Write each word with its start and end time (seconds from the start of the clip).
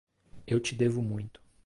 Eu 0.47 0.59
te 0.59 0.73
devo 0.73 0.99
muito. 0.99 1.39